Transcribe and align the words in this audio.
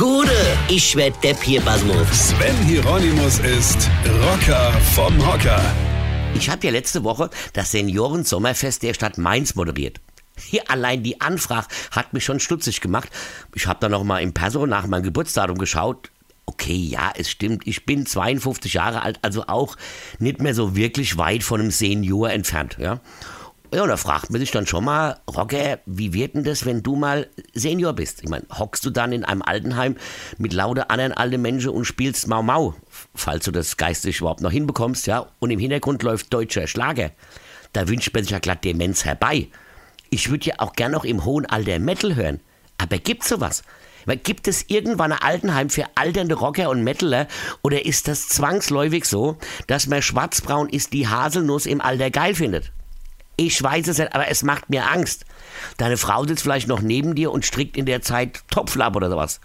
Gude, 0.00 0.32
ich 0.70 0.96
werd 0.96 1.22
Depp 1.22 1.42
hier, 1.42 1.60
Basmus. 1.60 2.30
Sven 2.30 2.56
Hieronymus 2.64 3.38
ist 3.40 3.90
Rocker 4.22 4.72
vom 4.94 5.14
Hocker. 5.26 5.60
Ich 6.34 6.48
habe 6.48 6.66
ja 6.66 6.72
letzte 6.72 7.04
Woche 7.04 7.28
das 7.52 7.72
Seniorensommerfest 7.72 8.82
der 8.82 8.94
Stadt 8.94 9.18
Mainz 9.18 9.56
moderiert. 9.56 10.00
Hier 10.38 10.70
allein 10.70 11.02
die 11.02 11.20
Anfrage 11.20 11.66
hat 11.90 12.14
mich 12.14 12.24
schon 12.24 12.40
stutzig 12.40 12.80
gemacht. 12.80 13.10
Ich 13.54 13.66
habe 13.66 13.78
dann 13.80 13.90
noch 13.90 14.02
mal 14.02 14.22
im 14.22 14.32
Perso 14.32 14.64
nach 14.64 14.86
meinem 14.86 15.02
Geburtsdatum 15.02 15.58
geschaut. 15.58 16.10
Okay, 16.46 16.72
ja, 16.78 17.12
es 17.14 17.28
stimmt. 17.28 17.66
Ich 17.66 17.84
bin 17.84 18.06
52 18.06 18.72
Jahre 18.72 19.02
alt, 19.02 19.18
also 19.20 19.48
auch 19.48 19.76
nicht 20.18 20.40
mehr 20.40 20.54
so 20.54 20.76
wirklich 20.76 21.18
weit 21.18 21.42
von 21.42 21.60
einem 21.60 21.70
Senior 21.70 22.30
entfernt. 22.30 22.78
Ja, 22.80 23.02
ja 23.72 23.82
und 23.82 23.88
da 23.88 23.96
fragt 23.96 24.30
man 24.30 24.40
sich 24.40 24.50
dann 24.50 24.66
schon 24.66 24.84
mal, 24.84 25.20
Rocker, 25.28 25.78
wie 25.86 26.12
wird 26.12 26.34
denn 26.34 26.44
das, 26.44 26.66
wenn 26.66 26.82
du 26.82 26.96
mal 26.96 27.28
Senior 27.54 27.92
bist? 27.92 28.22
Ich 28.22 28.28
meine, 28.28 28.46
hockst 28.58 28.84
du 28.84 28.90
dann 28.90 29.12
in 29.12 29.24
einem 29.24 29.42
Altenheim 29.42 29.96
mit 30.38 30.52
lauter 30.52 30.90
anderen 30.90 31.12
alten 31.12 31.42
Menschen 31.42 31.70
und 31.70 31.84
spielst 31.84 32.28
Mau 32.28 32.42
Mau, 32.42 32.74
falls 33.14 33.44
du 33.44 33.50
das 33.50 33.76
geistig 33.76 34.20
überhaupt 34.20 34.40
noch 34.40 34.52
hinbekommst, 34.52 35.06
ja? 35.06 35.26
Und 35.38 35.50
im 35.50 35.58
Hintergrund 35.58 36.02
läuft 36.02 36.32
deutscher 36.32 36.66
Schlager. 36.66 37.10
Da 37.72 37.88
wünscht 37.88 38.12
man 38.12 38.24
sich 38.24 38.32
ja 38.32 38.38
glatt 38.38 38.64
Demenz 38.64 39.04
herbei. 39.04 39.48
Ich 40.10 40.30
würde 40.30 40.46
ja 40.46 40.54
auch 40.58 40.72
gern 40.72 40.92
noch 40.92 41.04
im 41.04 41.24
hohen 41.24 41.46
Alter 41.46 41.78
Metal 41.78 42.16
hören. 42.16 42.40
Aber 42.78 42.98
gibt's 42.98 43.28
sowas? 43.28 43.62
Weil 44.06 44.16
Gibt 44.16 44.48
es 44.48 44.64
irgendwann 44.68 45.12
ein 45.12 45.22
Altenheim 45.22 45.70
für 45.70 45.84
alternde 45.94 46.34
Rocker 46.34 46.70
und 46.70 46.82
Metaler 46.82 47.28
oder 47.62 47.84
ist 47.84 48.08
das 48.08 48.28
zwangsläufig 48.28 49.04
so, 49.04 49.36
dass 49.66 49.86
man 49.86 50.02
schwarzbraun 50.02 50.68
ist, 50.68 50.92
die 50.92 51.08
Haselnuss 51.08 51.66
im 51.66 51.80
Alter 51.80 52.10
geil 52.10 52.34
findet? 52.34 52.72
Ich 53.42 53.62
weiß 53.62 53.88
es 53.88 53.96
nicht, 53.96 54.14
aber 54.14 54.28
es 54.28 54.42
macht 54.42 54.68
mir 54.68 54.90
Angst. 54.90 55.24
Deine 55.78 55.96
Frau 55.96 56.26
sitzt 56.26 56.42
vielleicht 56.42 56.68
noch 56.68 56.82
neben 56.82 57.14
dir 57.14 57.32
und 57.32 57.46
strickt 57.46 57.78
in 57.78 57.86
der 57.86 58.02
Zeit 58.02 58.42
Topflab 58.50 58.94
oder 58.96 59.08
sowas. 59.08 59.40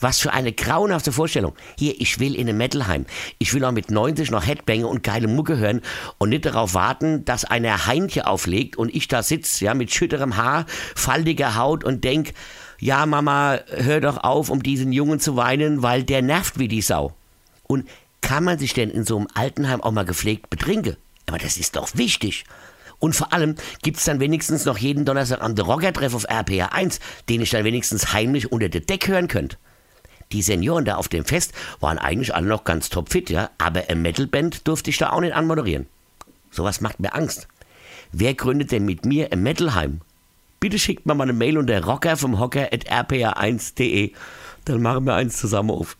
Was 0.00 0.20
für 0.20 0.34
eine 0.34 0.52
grauenhafte 0.52 1.12
Vorstellung. 1.12 1.54
Hier, 1.78 1.98
ich 1.98 2.20
will 2.20 2.34
in 2.34 2.46
ein 2.46 2.58
Metalheim. 2.58 3.06
Ich 3.38 3.54
will 3.54 3.64
auch 3.64 3.72
mit 3.72 3.90
90 3.90 4.30
noch 4.30 4.46
Headbanger 4.46 4.86
und 4.86 5.02
geile 5.02 5.28
Mucke 5.28 5.56
hören 5.56 5.80
und 6.18 6.28
nicht 6.28 6.44
darauf 6.44 6.74
warten, 6.74 7.24
dass 7.24 7.46
einer 7.46 7.86
Heintje 7.86 8.26
auflegt 8.26 8.76
und 8.76 8.94
ich 8.94 9.08
da 9.08 9.22
sitze, 9.22 9.64
ja, 9.64 9.72
mit 9.72 9.94
schütterem 9.94 10.36
Haar, 10.36 10.66
faltiger 10.94 11.56
Haut 11.56 11.84
und 11.84 12.04
denk, 12.04 12.34
ja, 12.78 13.06
Mama, 13.06 13.60
hör 13.70 14.02
doch 14.02 14.18
auf, 14.18 14.50
um 14.50 14.62
diesen 14.62 14.92
Jungen 14.92 15.20
zu 15.20 15.36
weinen, 15.36 15.82
weil 15.82 16.04
der 16.04 16.20
nervt 16.20 16.58
wie 16.58 16.68
die 16.68 16.82
Sau. 16.82 17.14
Und 17.62 17.88
kann 18.20 18.44
man 18.44 18.58
sich 18.58 18.74
denn 18.74 18.90
in 18.90 19.04
so 19.04 19.16
einem 19.16 19.28
Altenheim 19.32 19.80
auch 19.80 19.92
mal 19.92 20.04
gepflegt 20.04 20.50
betrinken? 20.50 20.98
Aber 21.24 21.38
das 21.38 21.56
ist 21.56 21.76
doch 21.76 21.88
wichtig. 21.94 22.44
Und 22.98 23.14
vor 23.14 23.32
allem 23.32 23.54
gibt's 23.82 24.04
dann 24.04 24.20
wenigstens 24.20 24.64
noch 24.64 24.78
jeden 24.78 25.04
Donnerstag 25.04 25.40
am 25.40 25.54
Rocker 25.54 25.92
Treff 25.92 26.14
auf 26.14 26.24
RPA 26.28 26.66
1, 26.66 27.00
den 27.28 27.40
ich 27.40 27.50
dann 27.50 27.64
wenigstens 27.64 28.12
heimlich 28.12 28.50
unter 28.50 28.68
der 28.68 28.80
Deck 28.80 29.08
hören 29.08 29.28
könnte. 29.28 29.56
Die 30.32 30.42
Senioren 30.42 30.84
da 30.84 30.96
auf 30.96 31.08
dem 31.08 31.24
Fest 31.24 31.52
waren 31.80 31.98
eigentlich 31.98 32.34
alle 32.34 32.48
noch 32.48 32.64
ganz 32.64 32.90
topfit, 32.90 33.30
ja, 33.30 33.50
aber 33.56 33.84
eine 33.88 34.00
Metalband 34.00 34.68
durfte 34.68 34.90
ich 34.90 34.98
da 34.98 35.10
auch 35.10 35.20
nicht 35.20 35.34
anmoderieren. 35.34 35.86
Sowas 36.50 36.80
macht 36.80 37.00
mir 37.00 37.14
Angst. 37.14 37.48
Wer 38.12 38.34
gründet 38.34 38.72
denn 38.72 38.84
mit 38.84 39.06
mir 39.06 39.32
ein 39.32 39.42
Metalheim? 39.42 40.00
Bitte 40.60 40.78
schickt 40.78 41.06
mir 41.06 41.14
mal 41.14 41.24
eine 41.24 41.32
Mail 41.32 41.56
unter 41.56 41.82
rocker 41.84 42.16
vom 42.16 42.38
Hocker 42.38 42.72
at 42.72 42.90
rpa1.de. 42.90 44.12
Dann 44.64 44.82
machen 44.82 45.04
wir 45.04 45.14
eins 45.14 45.36
zusammen 45.36 45.70
auf. 45.70 45.96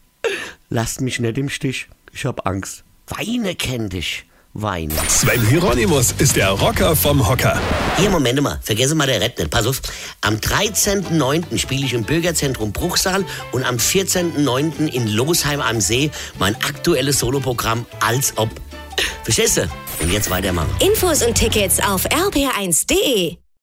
Lasst 0.69 1.00
mich 1.00 1.20
nicht 1.20 1.38
im 1.38 1.48
Stich. 1.48 1.88
Ich 2.12 2.24
hab 2.24 2.46
Angst. 2.46 2.84
Weine 3.06 3.54
kennt 3.54 3.92
dich. 3.92 4.24
Weine. 4.62 4.95
Sven 5.09 5.47
Hieronymus 5.47 6.14
ist 6.19 6.37
der 6.37 6.51
Rocker 6.51 6.97
vom 6.97 7.28
Hocker. 7.28 7.61
Hier, 7.97 8.11
Moment 8.11 8.41
mal, 8.41 8.59
vergesse 8.62 8.95
mal 8.95 9.06
der 9.06 9.20
Rett 9.20 9.39
nicht. 9.39 9.50
Pass 9.50 9.67
auf. 9.67 9.81
Am 10.20 10.37
13.09. 10.37 11.59
spiele 11.59 11.87
ich 11.87 11.95
im 11.95 12.05
Bürgerzentrum 12.05 12.73
Bruchsal 12.73 13.25
und 13.53 13.65
am 13.65 13.77
14.09. 13.77 14.87
in 14.92 15.09
Losheim 15.09 15.61
am 15.61 15.81
See 15.81 16.11
mein 16.39 16.55
aktuelles 16.56 17.19
Soloprogramm 17.19 17.87
Als 18.00 18.33
ob. 18.37 18.50
Verstehst 19.25 19.59
du? 19.59 19.69
Und 20.00 20.12
jetzt 20.12 20.31
weitermachen. 20.31 20.70
Infos 20.81 21.22
und 21.22 21.34
Tickets 21.34 21.81
auf 21.81 22.06
rb1.de. 22.06 23.47